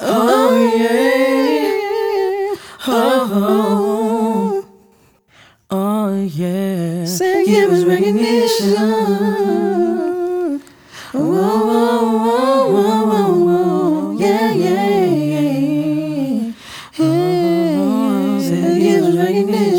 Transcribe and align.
Oh 0.00 0.74
yeah. 0.76 2.54
Oh. 2.86 4.64
Oh 5.70 6.22
yeah. 6.24 7.04
Say 7.04 7.44
give 7.44 7.70
us 7.70 7.84
recognition. 7.84 9.57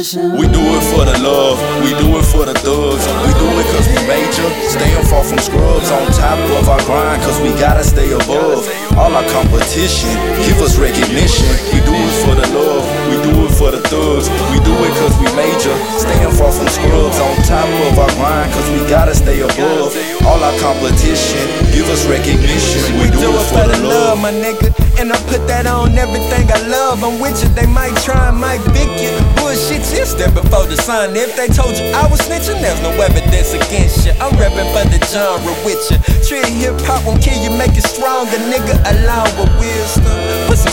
We 0.09 0.49
do 0.49 0.57
it 0.57 0.83
for 0.89 1.05
the 1.05 1.13
love, 1.21 1.61
we 1.85 1.93
do 1.93 2.17
it 2.17 2.25
for 2.25 2.41
the 2.41 2.57
thugs. 2.57 3.05
We 3.05 3.29
do 3.37 3.45
it 3.61 3.65
cause 3.69 3.85
we 3.85 4.01
major, 4.09 4.49
staying 4.65 5.05
far 5.05 5.23
from 5.23 5.37
scrubs. 5.37 5.91
On 5.91 6.09
top 6.17 6.39
of 6.57 6.67
our 6.67 6.81
grind, 6.89 7.21
cause 7.21 7.39
we 7.41 7.53
gotta 7.61 7.83
stay 7.83 8.09
above. 8.09 8.65
All 8.97 9.13
our 9.13 9.27
competition, 9.29 10.09
give 10.49 10.57
us 10.65 10.81
recognition. 10.81 11.45
We 11.69 11.85
do 11.85 11.93
it 11.93 12.15
for 12.25 12.33
the 12.33 12.47
love, 12.57 12.89
we 13.05 13.21
do 13.21 13.37
it 13.37 13.38
for 13.59 13.75
the 13.75 13.83
thugs. 13.91 14.31
We 14.49 14.57
do 14.63 14.71
it 14.87 14.93
cause 14.95 15.11
we 15.19 15.27
major, 15.35 15.75
staying 15.99 16.31
far 16.39 16.47
from 16.47 16.71
scrubs. 16.71 17.19
On 17.19 17.35
top 17.43 17.67
of 17.91 17.99
our 17.99 18.11
grind, 18.15 18.47
cause 18.55 18.67
we 18.71 18.79
gotta 18.87 19.13
stay 19.13 19.43
above. 19.43 19.91
All 20.23 20.39
our 20.39 20.55
competition, 20.63 21.43
give 21.75 21.85
us 21.91 22.07
recognition. 22.07 22.79
We 23.03 23.11
do 23.11 23.35
it 23.35 23.47
for 23.51 23.67
the 23.67 23.77
love. 23.83 24.23
my 24.23 24.31
nigga. 24.31 24.71
And 24.99 25.11
I 25.11 25.17
put 25.31 25.47
that 25.47 25.67
on 25.67 25.95
everything 25.95 26.47
I 26.51 26.59
love. 26.67 27.03
I'm 27.03 27.19
with 27.19 27.39
you, 27.43 27.49
they 27.55 27.67
might 27.67 27.95
try 28.03 28.31
and 28.31 28.39
might 28.39 28.63
pick 28.75 28.91
you. 28.99 29.11
Bullshit, 29.39 29.83
you 29.95 30.03
step 30.07 30.33
before 30.33 30.67
the 30.67 30.75
sun. 30.75 31.15
If 31.15 31.35
they 31.35 31.47
told 31.47 31.75
you 31.75 31.87
I 31.95 32.07
was 32.07 32.19
snitching, 32.19 32.59
there's 32.63 32.81
no 32.83 32.91
evidence 32.99 33.51
against 33.55 34.07
you. 34.07 34.11
I'm 34.23 34.31
reppin' 34.39 34.67
for 34.75 34.83
the 34.87 34.99
genre 35.07 35.55
with 35.67 35.79
you. 35.91 35.99
Treat 36.27 36.47
hip 36.47 36.75
hop 36.87 37.03
won't 37.07 37.21
kill 37.23 37.39
you, 37.43 37.51
make 37.55 37.75
you 37.75 37.83
stronger, 37.83 38.39
nigga. 38.51 38.75
Along 38.91 39.31
with 39.39 39.51
wisdom. 39.59 40.18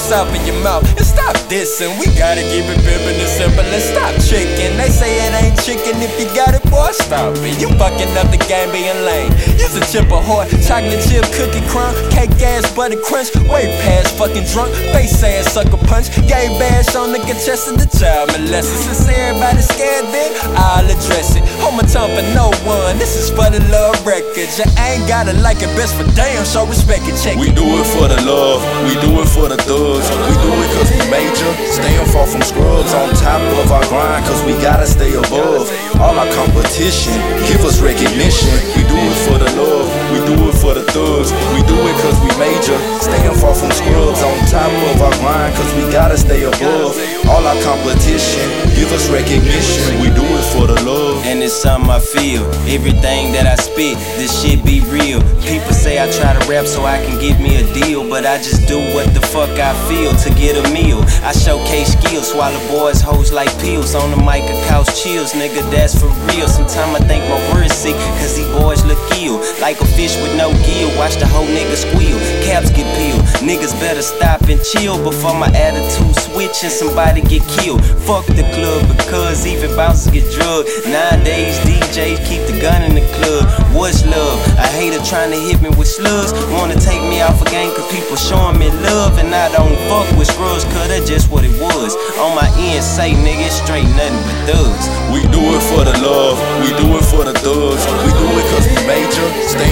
Salt 0.06 0.30
in 0.38 0.46
your 0.46 0.62
mouth 0.62 0.86
and 0.94 1.02
stop 1.02 1.34
dissing. 1.50 1.90
We 1.98 2.06
gotta 2.14 2.38
keep 2.54 2.62
it 2.70 2.78
pimpin' 2.86 3.18
and 3.18 3.26
simple 3.26 3.66
and 3.66 3.82
stop 3.82 4.14
tricking. 4.30 4.78
They 4.78 4.86
say 4.86 5.10
it 5.18 5.34
ain't 5.34 5.58
chicken 5.66 5.98
if 5.98 6.14
you 6.14 6.30
got 6.30 6.54
it, 6.54 6.62
boy, 6.70 6.94
stop 6.94 7.34
it. 7.42 7.58
You 7.58 7.66
fucking 7.74 8.14
up 8.14 8.30
the 8.30 8.38
game 8.46 8.70
being 8.70 9.02
lame. 9.02 9.34
Use 9.58 9.74
a 9.74 9.82
chip 9.90 10.06
of 10.14 10.22
heart, 10.22 10.46
chocolate 10.62 11.02
chip, 11.10 11.26
cookie 11.34 11.58
crumb, 11.66 11.90
cake 12.14 12.30
ass, 12.38 12.70
butter 12.70 13.02
crunch, 13.02 13.34
way 13.50 13.66
past 13.82 14.14
fucking 14.14 14.46
drunk, 14.54 14.70
face 14.94 15.18
ass 15.26 15.50
sucker 15.50 15.74
punch, 15.90 16.14
gay 16.30 16.54
bash 16.54 16.94
on 16.94 17.10
the 17.10 17.18
contestant, 17.26 17.82
the 17.82 17.90
child 17.90 18.30
molested. 18.30 18.78
Since 18.86 19.10
everybody 19.10 19.58
scared, 19.58 20.06
then 20.14 20.30
I'll 20.54 20.86
address 20.86 21.34
it. 21.34 21.42
Hold 21.58 21.82
my 21.82 21.86
tongue 21.90 22.14
for 22.14 22.22
no 22.30 22.54
one. 22.62 22.94
This 23.02 23.18
is 23.18 23.26
for 23.34 23.50
the 23.50 23.58
love 23.74 23.98
records. 24.06 24.54
You 24.54 24.70
ain't 24.86 25.02
gotta 25.10 25.34
like 25.42 25.66
it, 25.66 25.74
best 25.74 25.98
for 25.98 26.06
damn, 26.14 26.46
show 26.46 26.62
respect 26.62 27.02
and 27.10 27.18
check 27.18 27.34
We 27.34 27.50
do 27.50 27.66
it 27.82 27.86
for 27.90 28.06
the 28.06 28.22
love, 28.22 28.62
we 28.86 28.94
do 29.02 29.18
it 29.18 29.26
for 29.34 29.50
the 29.50 29.58
We 29.96 30.36
do 30.44 30.52
it 30.60 30.70
cause 30.76 30.92
we 30.92 31.00
major, 31.08 31.50
staying 31.72 32.04
far 32.12 32.26
from 32.28 32.42
scrubs. 32.42 32.92
On 32.92 33.08
top 33.16 33.40
of 33.64 33.72
our 33.72 33.80
grind, 33.88 34.26
cause 34.26 34.44
we 34.44 34.52
gotta 34.60 34.86
stay 34.86 35.14
above. 35.16 35.72
All 35.96 36.12
our 36.12 36.28
competition, 36.36 37.16
give 37.48 37.64
us 37.64 37.80
recognition. 37.80 38.52
We 38.76 38.84
do 38.84 38.92
it 38.92 39.18
for 39.24 39.38
the 39.40 39.48
love, 39.56 39.88
we 40.12 40.20
do 40.28 40.36
it 40.52 40.56
for 40.60 40.74
the 40.76 40.84
thugs. 40.92 41.32
We 41.56 41.64
do 41.64 41.76
it 41.80 41.96
cause 42.04 42.18
we 42.20 42.28
major, 42.36 42.76
top 44.66 44.96
of 44.96 45.02
our 45.02 45.16
grind, 45.20 45.54
cause 45.54 45.72
we 45.74 45.82
gotta 45.92 46.16
stay 46.18 46.42
above. 46.42 46.96
All 47.28 47.44
our 47.46 47.58
competition, 47.62 48.46
give 48.74 48.90
us 48.92 49.08
recognition. 49.10 50.00
We 50.00 50.08
do 50.10 50.22
it 50.22 50.46
for 50.54 50.66
the 50.66 50.78
love. 50.82 51.24
And 51.24 51.42
it's 51.42 51.54
something 51.54 51.90
I 51.90 52.00
feel. 52.00 52.42
Everything 52.66 53.32
that 53.32 53.46
I 53.46 53.56
spit, 53.56 53.98
this 54.18 54.30
shit 54.42 54.64
be 54.64 54.80
real. 54.90 55.20
People 55.42 55.72
say 55.72 56.02
I 56.02 56.10
try 56.10 56.34
to 56.34 56.42
rap 56.50 56.66
so 56.66 56.84
I 56.84 56.98
can 57.04 57.18
get 57.20 57.40
me 57.40 57.62
a 57.62 57.64
deal, 57.74 58.08
but 58.08 58.26
I 58.26 58.38
just 58.38 58.66
do 58.68 58.78
what 58.94 59.12
the 59.14 59.20
fuck 59.20 59.50
I 59.58 59.74
feel 59.88 60.14
to 60.14 60.30
get 60.34 60.54
a 60.58 60.64
meal. 60.72 61.02
I 61.22 61.32
showcase 61.32 61.92
skills, 61.98 62.30
swallow 62.30 62.62
boys, 62.68 63.00
hoes 63.00 63.32
like 63.32 63.50
pills. 63.58 63.94
On 63.94 64.10
the 64.10 64.18
mic, 64.18 64.42
a 64.46 64.56
couch 64.66 64.90
chills, 65.02 65.32
nigga, 65.32 65.62
that's 65.70 65.98
for 65.98 66.10
real. 66.30 66.48
Sometimes 66.48 66.98
I 66.98 67.02
think 67.06 67.22
my 67.30 67.38
words 67.52 67.74
sick, 67.74 67.96
cause 68.18 68.36
these 68.36 68.50
boys 68.58 68.84
look 68.84 68.98
ill. 69.18 69.38
Like 69.60 69.80
a 69.80 69.86
fish 69.98 70.14
with 70.22 70.34
no 70.36 70.50
gill, 70.66 70.90
watch 70.98 71.16
the 71.16 71.26
whole 71.26 71.46
nigga 71.46 71.74
squeal. 71.74 72.18
Caps 72.46 72.70
get 72.70 72.86
peeled, 72.98 73.22
niggas 73.42 73.74
better 73.78 74.02
stop 74.02 74.42
and 74.46 74.55
chill 74.62 75.02
before 75.02 75.34
my 75.34 75.48
attitude 75.56 76.14
switch 76.14 76.62
and 76.62 76.72
somebody 76.72 77.20
get 77.20 77.42
killed. 77.58 77.84
Fuck 78.06 78.26
the 78.26 78.44
club 78.54 78.84
because 78.96 79.46
even 79.46 79.74
bouncers 79.74 80.12
get 80.12 80.28
drugged. 80.30 80.68
Nowadays, 80.86 81.58
DJs 81.64 82.20
keep 82.28 82.44
the 82.46 82.60
gun 82.60 82.82
in 82.82 82.94
the 82.94 83.04
club. 83.18 83.48
What's 83.72 84.06
love? 84.06 84.38
A 84.60 84.66
hater 84.76 85.02
trying 85.02 85.32
to 85.32 85.40
hit 85.40 85.60
me 85.60 85.70
with 85.74 85.88
slugs. 85.88 86.32
Wanna 86.52 86.78
take 86.78 87.02
me 87.02 87.20
off 87.22 87.40
a 87.42 87.48
game 87.50 87.74
cause 87.74 87.88
people 87.90 88.16
showing 88.16 88.58
me 88.58 88.70
love. 88.86 89.18
And 89.18 89.34
I 89.34 89.50
don't 89.52 89.76
fuck 89.90 90.06
with 90.16 90.28
scrubs 90.28 90.64
cause 90.70 90.88
that's 90.88 91.08
just 91.08 91.30
what 91.30 91.44
it 91.44 91.56
was. 91.58 91.96
On 92.22 92.36
my 92.36 92.46
end, 92.60 92.84
say 92.84 93.16
nigga, 93.16 93.50
straight 93.50 93.88
nothing 93.98 94.20
but 94.22 94.38
thugs. 94.46 94.86
We 95.10 95.26
do 95.34 95.42
it 95.56 95.62
for 95.72 95.82
the 95.82 95.96
love, 96.04 96.38
we 96.62 96.70
do 96.78 96.86
it 96.94 97.04
for 97.10 97.24
the 97.24 97.34
thugs. 97.34 97.82
We 98.06 98.10
do 98.14 98.28
it 98.38 98.46
cause 98.54 98.66
we 98.70 98.78
major, 98.86 99.26
staying 99.50 99.65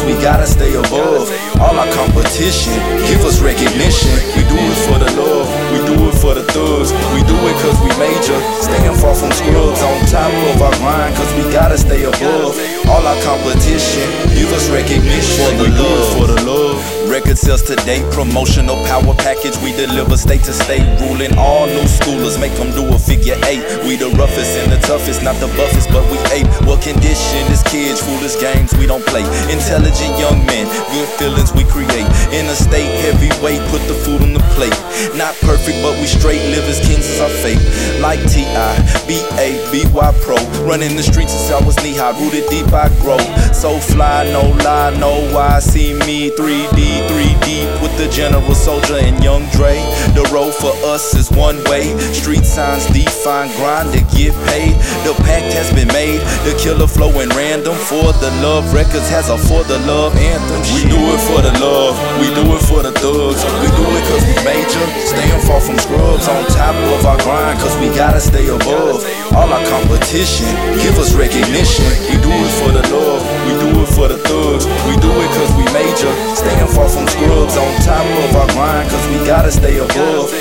cause 0.00 0.06
we 0.06 0.22
gotta 0.22 0.46
stay 0.46 0.74
above. 0.74 1.28
All 1.60 1.76
our 1.76 1.90
competition, 1.92 2.72
give 3.04 3.24
us 3.24 3.40
recognition. 3.40 4.10
We 4.36 4.42
do 4.48 4.56
it 4.56 4.78
for 4.88 4.98
the 4.98 5.10
love, 5.16 5.48
we 5.72 5.78
do 5.84 6.08
it 6.08 6.16
for 6.16 6.34
the 6.34 6.44
thugs. 6.44 6.92
We 7.12 7.20
do 7.24 7.36
it 7.36 7.56
cause 7.60 7.76
we 7.84 7.90
major, 8.00 8.38
staying 8.64 8.96
far 8.96 9.14
from 9.14 9.32
scrubs. 9.32 9.82
On 9.82 10.00
top 10.08 10.32
of 10.54 10.62
our 10.62 10.72
grind, 10.80 11.14
cause 11.16 11.32
we 11.36 11.52
gotta 11.52 11.76
stay 11.76 12.04
above. 12.04 12.56
All 12.88 13.04
our 13.04 13.20
competition, 13.22 14.08
give 14.34 14.52
us 14.52 14.68
recognition. 14.70 15.44
For 15.44 15.64
the 15.64 15.68
love, 15.68 16.16
for 16.16 16.26
the 16.32 16.40
love. 16.48 17.00
Record 17.10 17.38
sales 17.38 17.62
today, 17.62 18.06
promotional 18.12 18.76
power 18.86 19.14
package. 19.18 19.58
We 19.66 19.72
deliver 19.74 20.16
state 20.16 20.44
to 20.44 20.52
state, 20.52 20.86
ruling 21.02 21.36
all 21.36 21.66
new 21.66 21.84
schoolers. 21.84 22.38
Make 22.40 22.54
them 22.54 22.70
do 22.70 22.86
a 22.94 22.98
figure 22.98 23.36
eight. 23.50 23.66
We 23.82 23.96
the 23.96 24.14
roughest 24.14 24.56
and 24.62 24.72
the 24.72 24.78
toughest, 24.86 25.22
not 25.22 25.34
the 25.42 25.48
buffest, 25.58 25.90
but 25.90 26.06
we 26.06 26.16
ape. 26.30 26.46
What 26.64 26.80
condition 26.82 27.49
kids? 27.70 28.02
Foolish 28.02 28.34
games 28.42 28.74
we 28.76 28.86
don't 28.86 29.04
play. 29.06 29.22
Intelligent 29.46 30.18
young 30.18 30.44
men, 30.44 30.66
good 30.90 31.08
feelings 31.16 31.54
we 31.54 31.64
create. 31.64 32.10
In 32.34 32.46
a 32.50 32.56
state 32.58 32.90
heavyweight, 33.06 33.62
put 33.70 33.80
the 33.86 33.94
food 33.94 34.22
on 34.22 34.34
the 34.34 34.42
plate. 34.58 34.74
Not 35.16 35.34
perfect, 35.46 35.78
but 35.80 35.94
we 36.02 36.06
straight 36.06 36.42
live 36.50 36.66
as 36.66 36.82
kings 36.82 37.06
is 37.06 37.20
our 37.22 37.30
fate. 37.40 37.62
Like 38.02 38.20
T.I., 38.28 38.74
B.A., 39.06 39.62
B.Y. 39.70 40.08
Pro. 40.20 40.36
Running 40.66 40.96
the 40.96 41.02
streets 41.02 41.32
since 41.32 41.50
I 41.50 41.64
was 41.64 41.76
knee 41.82 41.94
high, 41.94 42.12
rooted 42.18 42.50
deep 42.50 42.66
I 42.74 42.90
grow. 43.00 43.22
So 43.54 43.78
fly, 43.78 44.24
no 44.32 44.50
lie, 44.66 44.90
no 44.98 45.22
why. 45.32 45.60
See 45.60 45.94
me 45.94 46.30
3D, 46.30 47.06
3 47.08 47.30
deep 47.46 47.70
with 47.80 47.96
the 47.96 48.08
General 48.10 48.54
Soldier 48.54 48.98
and 48.98 49.22
Young 49.22 49.46
Dre. 49.54 49.78
The 50.18 50.28
road 50.34 50.52
for 50.52 50.74
us 50.90 51.14
is 51.14 51.30
one 51.30 51.62
way. 51.70 51.96
Street 52.12 52.44
signs 52.44 52.86
define 53.20 53.52
grind 53.60 53.92
to 53.92 54.00
get 54.16 54.32
paid. 54.48 54.72
The 55.04 55.12
pact 55.28 55.52
has 55.52 55.68
been 55.76 55.92
made. 55.92 56.24
The 56.48 56.56
killer 56.56 56.88
flowing 56.88 57.28
random 57.36 57.76
for 57.76 58.16
the 58.16 58.32
love. 58.40 58.72
Records 58.72 59.12
has 59.12 59.28
a 59.28 59.36
for 59.36 59.60
the 59.68 59.76
love 59.84 60.16
anthem. 60.16 60.60
We 60.72 60.88
do 60.88 60.96
it 60.96 61.20
for 61.28 61.44
the 61.44 61.52
love. 61.60 62.00
We 62.16 62.32
do 62.32 62.48
it 62.56 62.64
for 62.64 62.80
the 62.80 62.96
thugs. 62.96 63.44
We 63.60 63.68
do 63.76 63.84
it 63.92 64.04
cause 64.08 64.24
we 64.24 64.36
major. 64.40 64.84
Staying 65.04 65.42
far 65.44 65.60
from 65.60 65.76
scrubs. 65.76 66.32
On 66.32 66.48
top 66.48 66.72
of 66.96 67.04
our 67.04 67.20
grind 67.20 67.60
cause 67.60 67.76
we 67.76 67.92
gotta 67.92 68.24
stay 68.24 68.48
above. 68.48 69.04
All 69.36 69.52
our 69.52 69.64
competition. 69.68 70.48
Give 70.80 70.96
us 70.96 71.12
recognition. 71.12 71.92
We 72.08 72.16
do 72.24 72.32
it 72.32 72.54
for 72.56 72.72
the 72.72 72.84
love. 72.88 73.20
We 73.44 73.52
do 73.60 73.68
it 73.84 73.90
for 73.92 74.08
the 74.08 74.16
thugs. 74.16 74.64
We 74.88 74.96
do 74.96 75.12
it 75.12 75.30
cause 75.36 75.52
we 75.60 75.68
major. 75.76 76.12
Staying 76.32 76.72
far 76.72 76.88
from 76.88 77.04
scrubs. 77.04 77.60
On 77.60 77.68
top 77.84 78.06
of 78.24 78.32
our 78.32 78.48
grind 78.56 78.88
cause 78.88 79.04
we 79.12 79.20
gotta 79.28 79.52
stay 79.52 79.76
above. 79.76 80.32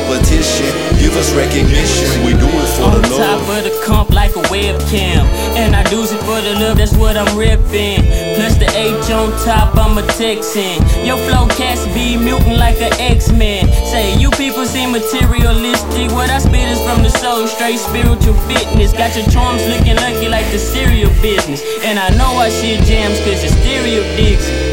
Competition. 0.00 0.72
Give 0.98 1.14
us 1.16 1.32
recognition. 1.34 2.08
We 2.24 2.32
do 2.32 2.48
it 2.48 2.68
for 2.76 2.84
On 2.88 3.02
the 3.02 3.08
top 3.08 3.40
love. 3.44 3.58
of 3.58 3.64
the 3.64 3.74
comp 3.84 4.10
like 4.10 4.30
a 4.36 4.42
webcam. 4.48 5.24
And 5.60 5.76
I 5.76 5.82
do 5.84 6.02
it 6.02 6.08
for 6.24 6.40
the 6.40 6.54
love, 6.60 6.78
that's 6.78 6.96
what 6.96 7.16
I'm 7.16 7.36
ripping. 7.36 8.00
Plus 8.36 8.56
the 8.56 8.68
H 8.76 9.10
on 9.10 9.30
top, 9.44 9.76
I'm 9.76 9.98
a 9.98 10.02
Texan. 10.16 10.80
Your 11.04 11.16
flow 11.28 11.46
cats 11.56 11.84
be 11.92 12.16
mutant 12.16 12.56
like 12.56 12.80
a 12.80 12.90
X-Men. 13.00 13.68
Say, 13.92 14.16
you 14.18 14.30
people 14.32 14.64
seem 14.64 14.92
materialistic. 14.92 16.10
What 16.12 16.30
I 16.30 16.38
spit 16.38 16.68
is 16.68 16.80
from 16.80 17.02
the 17.02 17.10
soul, 17.10 17.46
straight 17.46 17.78
spiritual 17.78 18.34
fitness. 18.48 18.92
Got 18.92 19.14
your 19.16 19.26
charms 19.28 19.66
looking 19.68 19.96
lucky 19.96 20.28
like 20.28 20.50
the 20.50 20.58
cereal 20.58 21.10
business. 21.20 21.62
And 21.84 21.98
I 21.98 22.08
know 22.16 22.30
I 22.40 22.48
shit 22.48 22.82
jams 22.84 23.18
cause 23.20 23.44
it's 23.44 23.52
stereo 23.60 24.02
Dixie. 24.16 24.69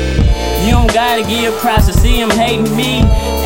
Gotta 0.93 1.21
give 1.23 1.53
props 1.59 1.85
to 1.87 1.93
see 1.93 2.17
them 2.19 2.31
hating 2.31 2.75
me. 2.75 3.01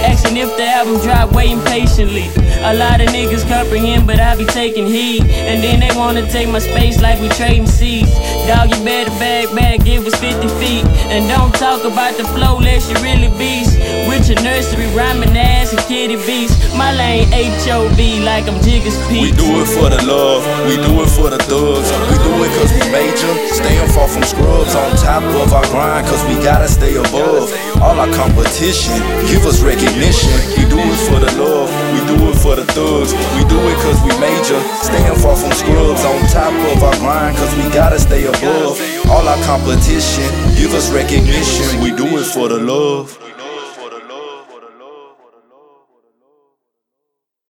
Asking 0.06 0.38
if 0.38 0.56
the 0.58 0.66
album 0.66 1.02
drop, 1.02 1.34
waiting 1.34 1.62
patiently. 1.62 2.30
A 2.64 2.74
lot 2.74 3.02
of 3.02 3.10
niggas 3.10 3.48
comprehend, 3.48 4.08
but 4.08 4.20
I 4.20 4.36
be 4.38 4.46
taking 4.46 4.88
heed. 4.88 5.24
And 5.24 5.62
then 5.62 5.80
they 5.80 5.96
wanna 5.98 6.30
take 6.32 6.48
my 6.50 6.60
space 6.60 7.02
like 7.02 7.20
we 7.20 7.28
trading 7.30 7.68
seats. 7.68 8.16
Dog, 8.48 8.74
you 8.74 8.84
better 8.84 9.12
bag 9.22 9.54
back, 9.56 9.86
give 9.86 10.06
us 10.08 10.16
50 10.20 10.48
feet. 10.58 10.86
And 11.14 11.30
don't 11.30 11.54
talk 11.56 11.84
about 11.86 12.18
the 12.18 12.26
flow 12.34 12.58
unless 12.58 12.90
you 12.90 12.96
really 13.06 13.30
beast. 13.38 13.78
With 14.10 14.28
your 14.28 14.42
nursery 14.42 14.88
rhyming 14.98 15.38
ass 15.38 15.72
and 15.72 15.82
kitty 15.86 16.18
beats. 16.26 16.58
My 16.76 16.92
lane 16.96 17.30
HOV 17.32 18.00
like 18.26 18.50
I'm 18.50 18.58
Jiggas 18.66 18.98
Pete. 19.08 19.22
We 19.22 19.32
do 19.32 19.62
it 19.62 19.70
for 19.70 19.90
the 19.94 20.02
love, 20.08 20.42
we 20.66 20.76
do 20.82 21.04
it 21.04 21.10
for 21.14 21.30
the 21.30 21.38
thugs. 21.46 21.90
We 22.10 22.16
do 22.26 22.34
it 22.42 22.52
cause 22.58 22.72
we 22.74 22.84
major, 22.90 23.32
staying 23.54 23.90
far 23.94 24.08
from 24.08 24.24
scrubs. 24.24 24.74
On 24.74 24.90
top 24.98 25.24
of 25.24 25.54
our 25.54 25.66
grind, 25.70 26.08
cause 26.08 26.24
we 26.26 26.36
gotta 26.42 26.68
stay 26.68 26.96
above. 26.96 27.52
All 27.78 28.00
our 28.00 28.10
competition, 28.16 28.98
give 29.30 29.46
us 29.46 29.62
recognition. 29.62 30.34
We 30.58 30.66
do 30.66 30.80
it 30.82 31.02
for 31.06 31.20
the 31.22 31.32
love, 31.38 31.70
we 31.94 32.00
do 32.10 32.18
it 32.32 32.38
for 32.42 32.56
the 32.56 32.66
thugs. 32.74 33.14
We 33.38 33.46
do 33.46 33.60
it 33.60 33.78
cause 33.86 34.00
we 34.02 34.12
major, 34.18 34.60
staying 34.82 35.18
far 35.22 35.36
from 35.36 35.52
scrubs. 35.54 36.04
On 36.04 36.20
top 36.32 36.56
of 36.74 36.84
our 36.84 36.98
grind, 36.98 37.38
cause 37.38 37.54
we 37.56 37.70
gotta 37.70 38.00
stay 38.00 38.31
above. 38.38 38.80
All 39.10 39.28
our 39.28 39.42
competition, 39.44 40.30
give 40.56 40.74
us 40.74 40.92
recognition. 40.92 41.82
We 41.82 41.92
do 41.96 42.06
it 42.20 42.26
for 42.26 42.48
the 42.48 42.58
love. 42.58 43.18